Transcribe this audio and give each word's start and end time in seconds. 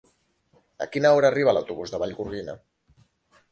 A 0.85 0.87
quina 0.95 1.11
hora 1.17 1.29
arriba 1.33 1.55
l'autobús 1.57 1.95
de 1.97 2.01
Vallgorguina? 2.07 2.59